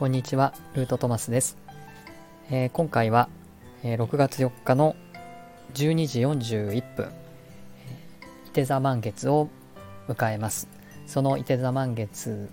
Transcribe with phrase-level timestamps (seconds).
[0.00, 1.58] こんにちは、ルートトマスです。
[2.50, 3.28] えー、今回は、
[3.82, 4.96] えー、6月4日の
[5.74, 7.12] 12時41分、
[8.46, 9.50] いて座満月を
[10.08, 10.68] 迎えます。
[11.06, 12.48] そのいて座満月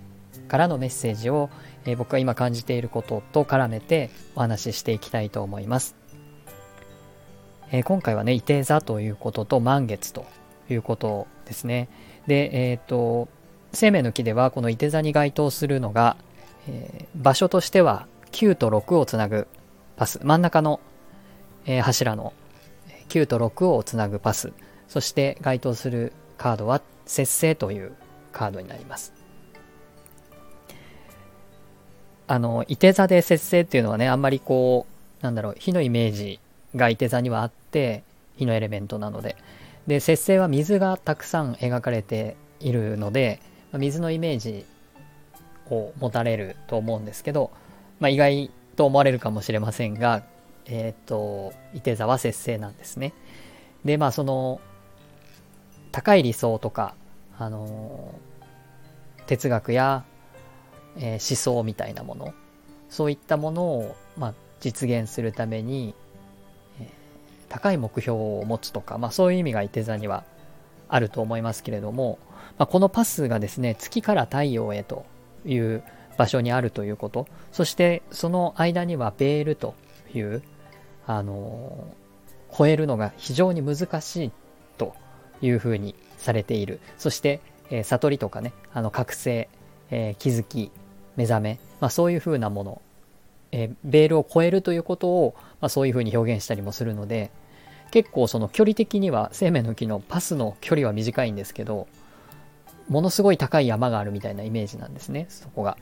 [0.46, 1.48] からのメッセージを、
[1.86, 5.96] えー、僕が今感じていることと絡めてお話ししていきたいと思います。
[7.70, 10.26] えー、今回はね、いて座ということと満月と
[10.68, 11.88] いうことですね。
[12.26, 13.26] で、えっ、と、
[13.72, 16.18] 生命の木ではこのいて座に該当するのが、
[16.68, 19.48] えー、場所としては9と6をつなぐ
[19.96, 20.20] パス。
[20.22, 20.80] 真ん中の、
[21.66, 22.32] えー、柱の
[23.08, 24.52] 9と6をつなぐパス。
[24.86, 27.92] そして該当するカードは節制という
[28.32, 29.12] カードになります。
[32.26, 34.86] あのいて座で節制っていうのはねあんまりこ
[35.20, 36.40] うなんだろう火のイメージ
[36.76, 38.02] がいて座にはあって
[38.36, 39.36] 火のエレメントなので。
[39.88, 43.40] で節制は水がたくさん描かれているので
[43.72, 44.66] 水のイメージ
[45.70, 47.50] を持たれると思うんですけど、
[48.00, 50.22] まあ、意外と思われるかもしれませんが、
[50.66, 53.12] えっ、ー、と、伊手座は節制なんですね。
[53.84, 54.60] で、まあその、
[55.92, 56.94] 高い理想とか、
[57.38, 58.14] あの
[59.26, 60.04] 哲学や、
[60.96, 62.34] えー、思想みたいなもの、
[62.88, 65.94] そういったものを、まあ、実現するために、
[66.80, 66.88] えー、
[67.48, 70.24] 高い目標を持つとか、まあそういう意味が伊手座には
[70.88, 72.18] あると思いますけれども、
[72.58, 75.06] まあ、このパスがですね、月から太陽へと
[75.48, 75.82] いう
[76.16, 79.74] 場所にあるということ、そしてその間にはベールと
[80.14, 80.42] いう、
[81.06, 81.88] あの、
[82.56, 84.32] 超えるのが非常に難しい
[84.76, 84.94] と
[85.40, 86.80] いうふうにされている。
[86.98, 89.48] そして、えー、悟りとかね、あの覚醒、
[89.90, 90.70] えー、気づき、
[91.16, 92.82] 目覚め、まあ、そういうふうなもの、
[93.52, 97.30] えー、ベールを超えるということを、まあ、そういうふうに表現したりもするので、
[97.90, 101.88] 結構その距離的には生命の木のパスの距離は短いんですけど、
[102.88, 105.76] ものすごい高い山があるみたいなイメージなんですね、そこが。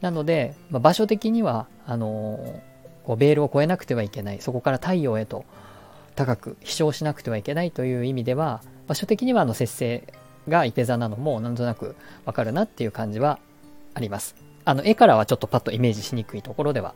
[0.00, 2.60] なので、まあ、場所的には、あのー、
[3.04, 5.44] こうベールを越えなくてはいけない、そこから太陽へと
[6.16, 10.14] 高く飛翔しなくてはいけないという意味では、場所的にはあの節制
[10.48, 13.38] がいて座なのもなんとなくわかるなっていう感じは
[13.94, 14.34] あります。
[14.64, 16.94] あの絵からはちょっとパッとイメージしにくいところでは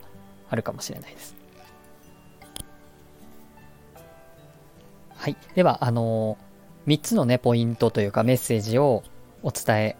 [0.49, 1.35] あるかもしれないです。
[5.15, 5.37] はい。
[5.55, 9.03] では、あのー、3つのね、ポイントというかメッセージを
[9.45, 9.95] お伝え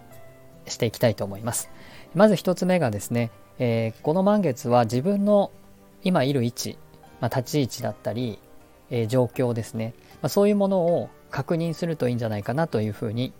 [0.68, 1.70] していきたいと思います。
[2.16, 5.52] まず1つ目がですね、えー、この満月は自分の
[6.04, 6.78] 今いる位置、
[7.22, 8.40] まあ、立ち位置だったり、
[8.90, 13.34] えー、状況ですね、まあ、そういうものを確認するといいんじゃないかなというふうに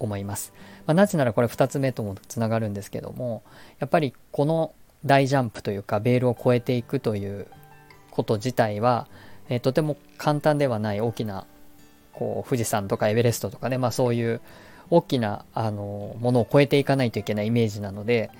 [0.00, 0.52] 思います。
[0.86, 3.42] まあ、なぜならこれ2つ目ともつながるんですけども
[3.78, 4.72] やっぱりこの
[5.04, 7.46] 大ジャンプというかベールを越えていくという
[8.10, 9.06] こと自体は、
[9.48, 11.46] えー、とても簡単ではない大きな
[12.12, 14.40] こう富士山とかエベレストとかね、まあ、そういう
[14.90, 18.30] 大きなあのものを超えていかないといけないイメージなので、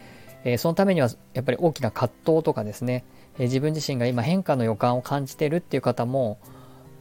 [0.44, 3.04] えー、そのためにはやっぱり大きな葛藤とかですね、
[3.36, 6.38] えー、自分自身が今変化の予感を感じてるっていう方も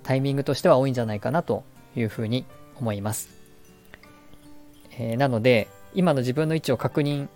[0.03, 1.63] タイミングとしては多いんじゃないかなと
[1.95, 2.45] いうふうに
[2.79, 3.29] 思います。
[4.97, 7.27] えー、なので今の自分の位置を確認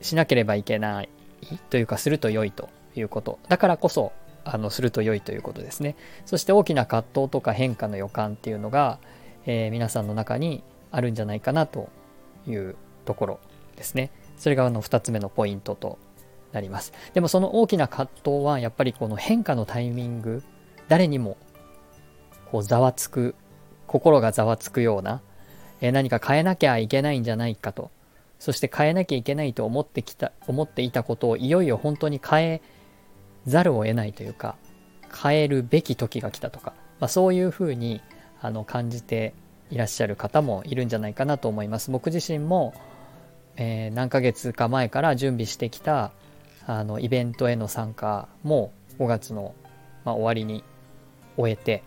[0.00, 1.08] しなければいけない
[1.70, 4.12] というかすると良いということだからこそ
[4.44, 5.94] あのすると良いということですね
[6.26, 8.98] そして大きな葛藤とか変化の予感っていうのが、
[9.46, 11.88] えー、皆さんの中にあるんじゃないかなと
[12.46, 13.40] いうところ
[13.76, 14.10] ですね。
[14.36, 15.98] それがあの2つ目のポイントと
[16.52, 16.92] なります。
[17.14, 20.42] でもその大きな葛藤はやっぱりこの変化のタイミング、
[20.88, 21.36] 誰にも
[22.50, 23.34] こうざわつく、
[23.86, 25.22] 心がざわつくような、
[25.80, 27.90] え何か変えなきゃいけないんじゃないかと、
[28.38, 32.62] そして変えなきゃいけないと思ってきた、思っていたことをいよいよ本当に変え
[33.46, 34.56] ざるを得ないというか、
[35.12, 38.00] 変えるべき時が来たとか、まあ、そういうふうに
[38.40, 39.34] あの感じて
[39.72, 41.90] いらっしゃる方もいるんじゃないかなと思います。
[41.90, 42.74] 僕自身も、
[43.56, 46.12] えー、何ヶ月か前から準備してきた
[46.66, 49.54] あのイベントへの参加も5月の、
[50.04, 50.62] まあ、終わりに
[51.38, 51.82] 終えて、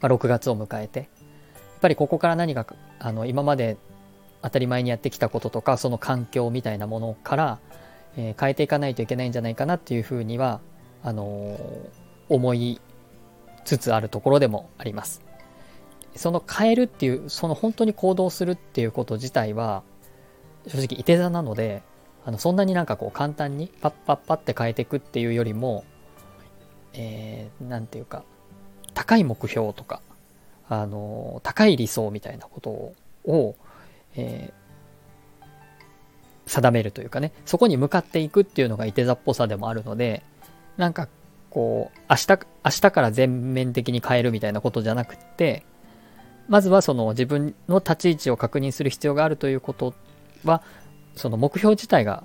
[0.00, 1.08] まあ、6月を迎えてやっ
[1.82, 2.66] ぱりここから何か
[2.98, 3.76] あの今まで
[4.40, 7.58] 当たり前にやってきたこととかその環境みたいなものから、
[8.16, 10.60] えー、変えていかないといけないんじゃないかなっていうふうには
[11.02, 12.80] あのー、思い
[13.66, 15.23] つつあるところでもあります。
[16.16, 19.82] その変えるっていう、その本当に行動するっていうこと自体は、
[20.66, 21.82] 正直いて座なので、
[22.24, 25.84] あのそんなになんかこう簡単にパッパッパって変えていくっていうよりも、
[26.94, 28.24] えー、なんていうか、
[28.94, 30.00] 高い目標とか、
[30.68, 32.70] あの、高い理想みたいなこと
[33.30, 33.56] を、
[34.16, 40.22] えー、定めるというかね、そこに向かっていくっていうのがいて座っぽさでもあるので、
[40.76, 41.08] なんか
[41.50, 42.28] こう、明日、
[42.64, 45.64] 明日から全面的に変えるみたいなことじゃなくって、
[46.48, 49.94] まずはその自分の立ち位置を確認する必要があるということ
[50.44, 50.62] は、
[51.16, 52.24] その目標自体が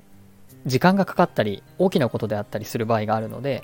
[0.66, 3.63] 時間がかかったり大きなことであったりする場合があるので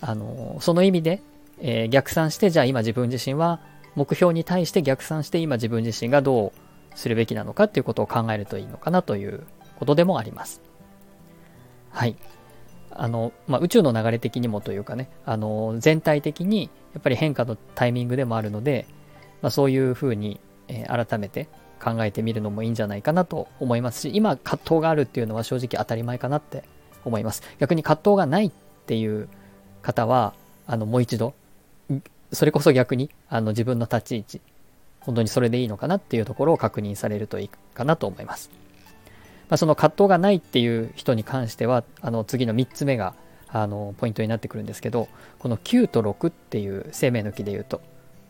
[0.00, 1.22] あのその意味で、
[1.60, 3.60] えー、逆算してじゃあ今自分自身は
[3.94, 9.46] 目標に対して逆算して今自分自身がどうするべきなのかっていうことを考えるといいのかなという
[9.78, 10.60] ことでもあります。
[11.90, 12.16] はい。
[12.90, 18.86] あの、まあ、宇宙の流れ的にもというかね、あの、全体的にやっぱり変化のタイミングでもあるので、
[19.42, 21.48] まあ、そういうふうに、えー、改めて
[21.82, 26.64] 考えてみるのもいいんじゃないかなと思いますし、今葛藤があるっていうのは正直当たり前かなって
[27.04, 27.42] 思います。
[27.58, 28.50] 逆に葛藤がないっ
[28.86, 29.28] ていう
[29.82, 30.34] 方は、
[30.66, 31.34] あの、もう一度、
[32.32, 34.40] それこそ逆に、あの、自分の立ち位置、
[35.00, 38.50] 本当にそれでいいのかなっていうところを確認されるといいかなと思います。
[39.48, 43.14] まあ、その葛藤がないっていう人に関しては、あの、次の3つ目が、
[43.48, 45.08] あの、ポイントになってくるんですけど、
[45.38, 47.80] この9と6っていう生命の木で言うと、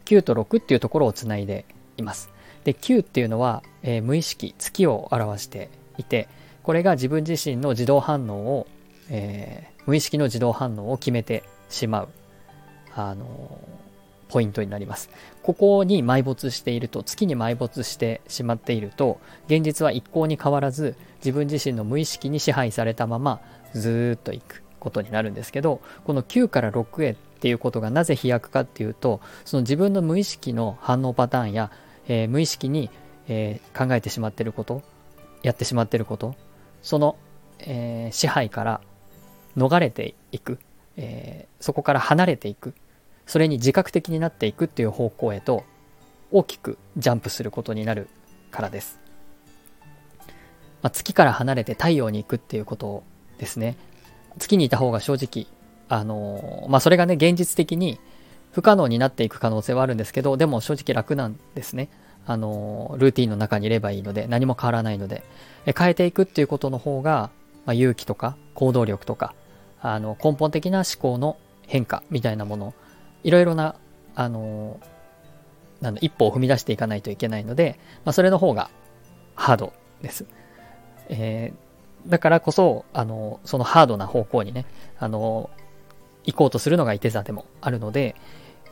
[0.07, 1.67] 9と6っていうところをつないで
[1.99, 2.31] います。
[2.65, 5.69] で、9っていうのは、えー、無意識、月を表して
[5.99, 6.29] いて、
[6.63, 8.67] これが自分自身の自動反応を、
[9.11, 12.09] えー、無意識の自動反応を決めてしまう、
[12.95, 15.11] あのー、ポイントになります。
[15.43, 23.41] ここに埋没していると、月に埋没してしまっていると、現実は一向に変わらず、自分自身の無意識に支配されたまま、
[23.75, 31.71] ずっといくことになるんですけど、この9から6へっていうことがなぜ飛躍かっていうと、その自分の無意識の反応パターンや
[32.09, 32.91] えー、無意識に、
[33.29, 34.83] えー、考えてしまってること、
[35.43, 36.35] やってしまってること、
[36.83, 37.17] その、
[37.61, 38.81] えー、支配から
[39.57, 40.59] 逃れていく、
[40.97, 42.75] えそこから離れていく、
[43.27, 45.65] それに自覚的になっていくっていう方向へと
[46.31, 48.09] 大きくジャンプすることになる
[48.51, 49.01] からです。
[50.83, 53.03] まあ、月から離れて太陽に行くっていうこと
[53.39, 53.77] ですね。
[54.39, 55.47] 月にいた方が正直、
[55.89, 57.99] あのまあ、それがね、現実的に
[58.53, 61.89] 不可能になっていく可能性はあるんですけど、でも正直楽なんですね。
[62.27, 65.23] あの、ルーティンの中にいればいいので、何も変わらないので、
[65.65, 67.31] え変えていくっていうことの方が、
[67.67, 69.35] まあ、勇気とか行動力とか、
[69.81, 71.37] あの、根本的な思考の
[71.67, 72.75] 変化みたいなもの、
[73.23, 73.77] いろいろな、
[74.15, 74.81] あの、
[75.81, 78.71] なん一歩を踏み出していかないといけないので、まあ、それの方が
[79.35, 79.73] ハード
[80.03, 80.25] です。
[81.09, 81.66] えー、
[82.07, 84.65] だからこそ、あの、そのハードな方向にね、
[84.99, 85.51] あの、
[86.25, 88.17] 行こうとするのがいて座でもあるので、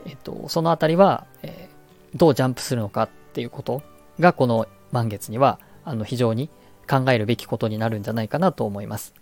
[0.06, 3.82] えっと、そのあたりは、えー、どうジャンプするのかっていうこと
[4.20, 6.50] がこの満月にはあの非常に
[6.88, 9.14] 考えるべきことになるんじゃないかなと思います。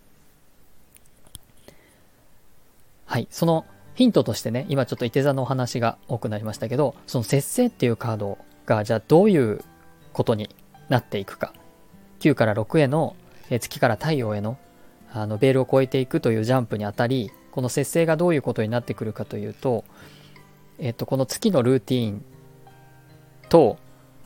[3.06, 9.62] はい、そのヒントとしてね、今ちょっといて座のお話が多くなりましたけど、その節制っていうカードがじゃあどういう
[10.14, 10.48] ことに
[10.88, 11.52] なっていくか。
[12.20, 13.16] 9から6への、
[13.54, 14.56] え月から太陽への
[15.12, 19.84] あのベールを越えていくというジャンプにあたり、この節制がどういうことになってくるかというと、
[20.78, 22.24] えっと、この月のルーティーン
[23.50, 23.76] と、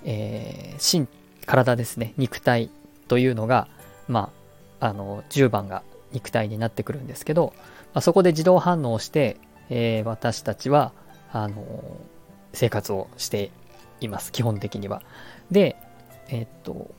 [0.04, 1.08] えー、身、
[1.44, 2.70] 体ですね、肉体
[3.08, 3.66] というのが、
[4.06, 4.30] ま
[4.78, 5.82] あ、あの、10番が
[6.12, 7.52] 肉体になってくるんですけど、
[7.92, 9.38] まあ、そこで自動反応して、
[9.70, 10.92] えー、私たちは、
[11.32, 11.64] あの
[12.52, 13.50] 生活をして
[14.00, 15.02] います、基本的には。
[15.50, 15.74] で、
[16.28, 16.94] えっと、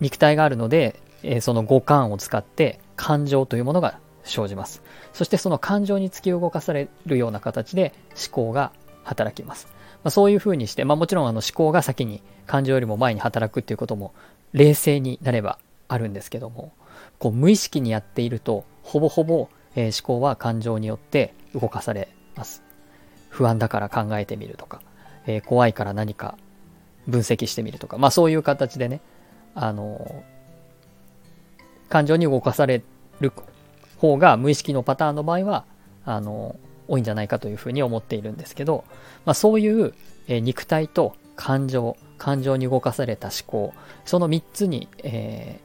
[0.00, 4.82] 肉体があるので、えー、その五感を使って感情というものが生じます。
[5.12, 8.72] そしてその感情に突き動かされるような形で思考が
[9.04, 9.66] 働きます。
[10.02, 14.14] まあ、そういうふうにして、まあ、もちろんあの思考が先に感情よりも前に働くっていうことも
[14.52, 16.72] 冷静になればあるんですけども、
[17.18, 22.62] こう無意識にやっていると、ほぼほぼ、えー、思考は感情によって動かされます。
[23.28, 24.80] 不安だから考えてみるとか、
[25.26, 26.36] えー、怖いから何か
[27.06, 29.00] 分析してみるとか、まあそういう形でね、
[29.54, 30.24] あの、
[31.88, 32.82] 感情に動かされ
[33.20, 33.32] る
[33.98, 35.64] 方が無意識のパターンの場合は、
[36.04, 36.56] あの、
[36.88, 38.84] 多いんじゃないかというふうに思っているんですけど、
[39.24, 39.94] まあ、そういう、
[40.28, 45.58] え肉体と感情、感情に動かされた思考、その3つに、え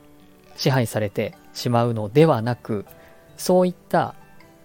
[0.55, 2.85] ー、支配されてしまうのではなく、
[3.37, 4.15] そういった、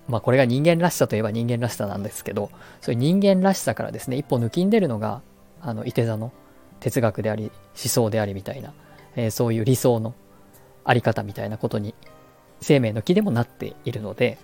[0.08, 2.50] まあこれが人間らしさといえば人間らしさなんですけど、
[2.80, 5.20] そういう人間らしさからですね、一歩抜きんでるのが、
[5.60, 6.32] あの、伊手座の
[6.78, 8.72] 哲学であり、思想でありみたいな、
[9.16, 10.14] えー、そういう理想の
[10.84, 11.94] あり方みたいなことに
[12.60, 14.38] 生命の木でもなっているので、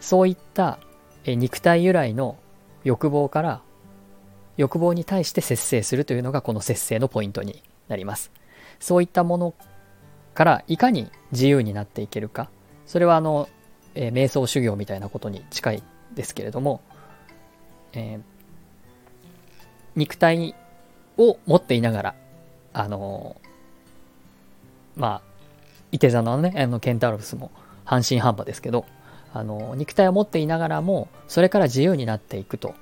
[0.00, 0.78] そういった
[1.24, 2.36] え肉体由来の
[2.84, 3.62] 欲望から
[4.56, 8.30] 欲望に対して節制するというのがこの節制のポイントになります。
[8.80, 9.54] そういったもの
[10.34, 12.50] からいかに自由になっていけるか。
[12.86, 13.48] それはあの、
[13.94, 15.82] えー、瞑想修行みたいなことに近い
[16.14, 16.80] ですけれども、
[17.92, 18.20] えー、
[19.94, 20.54] 肉体
[21.16, 22.14] を持っていながら、
[22.72, 23.48] あのー、
[24.96, 25.32] まあ、
[25.90, 27.50] いて座のね、あのケンタウロスも
[27.84, 28.86] 半信半端ですけど、
[29.32, 32.74] あの、肉体を持っていながらも、それから自由になっていくと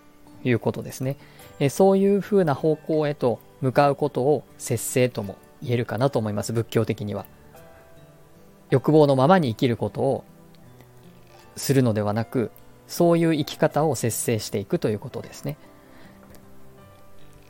[0.45, 1.17] いうことですね。
[1.61, 7.27] えそういうふうな方向へと向かうことを節制とも言えるかなと思います、仏教的には。
[8.71, 10.25] 欲望のままに生きることを
[11.57, 12.51] するのではなく
[12.87, 15.57] そういう生き方を節制していくということですね。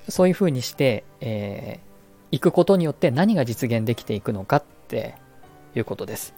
[0.09, 1.90] そういうふうにして、えー、
[2.31, 5.17] 行くことによって何が実現できていくのかって
[5.75, 6.35] いうことです。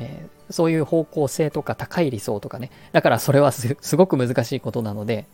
[0.00, 2.70] えー、そういう方向性とか高い理想とかね。
[2.92, 5.26] だからそれはすごく難しいことなので、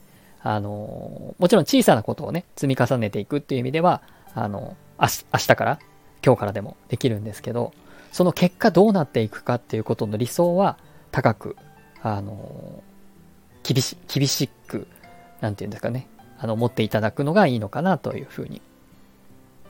[0.42, 4.02] あのー、もちろん小さなことをね、積み重ねていくっていう意味では、
[4.34, 5.78] あのー、明日から
[6.24, 7.72] 今日からでもできるんですけど、
[8.12, 10.78] その結果どうなっていくかっていうことの理想は
[11.10, 11.56] 高く、
[12.02, 14.86] あのー、厳し、厳しく、
[15.40, 18.62] なんていうんですかね、あの、持っていただくのがいいのかなというふうに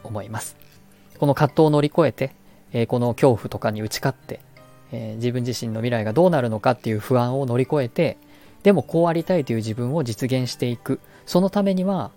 [0.07, 0.57] 思います。
[1.19, 2.33] この葛藤を乗り越えて、
[2.73, 4.41] え、この恐怖とかに打ち勝って、
[4.93, 8.19] え、自分自身の未来がどうなるのかっていう不安を乗り越えて、
[8.63, 11.01] でもこうありたいという自分を実現していく。
[11.25, 12.11] そのためには、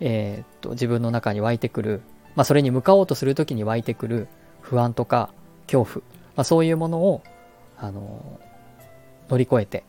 [0.00, 2.02] えー、っと、自分の中に湧いてくる、
[2.34, 4.28] まあ、それに向かおうとするときに湧いてくる
[4.60, 5.30] 不安とか
[5.66, 6.04] 恐怖、
[6.36, 7.22] まあ、そういうものを、
[7.78, 8.40] あの
[9.28, 9.84] 乗り越えて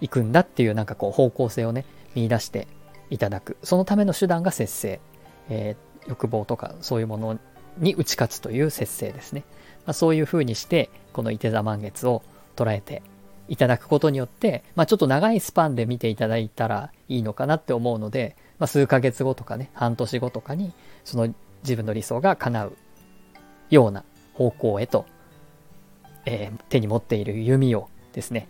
[0.00, 2.66] いくんだっていうなんかこう方向性をね、見出して
[3.10, 3.56] いただく。
[3.62, 5.00] そのための手段が節制。
[5.48, 7.38] えー、欲望とかそういうもの
[7.78, 9.44] に打ち勝つという節制ですね。
[9.86, 12.22] まあ、そういうふうにして、この伊手座満月を
[12.56, 13.02] 捉えて
[13.48, 20.72] いただくことによって、まあ、ちょっと長いスパンで見ていただいたらいいのかなって思うので、まあ、数ヶ月後とかね、半年後とかに、
[21.04, 22.76] その自分の理想が叶う
[23.70, 24.04] ような
[24.34, 25.06] 方向へと、
[26.26, 28.48] えー、手に持っている弓をですね、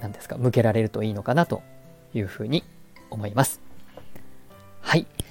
[0.00, 1.62] 何ですか、向けられるといいのかなと
[2.14, 2.64] いうふうに
[3.10, 3.67] 思います。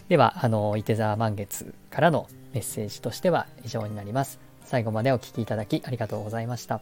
[0.09, 4.39] では、あの、伊手座満月からのメッセージとしては以上になります。
[4.63, 6.81] 最後までお聴きいただきありがとうございました。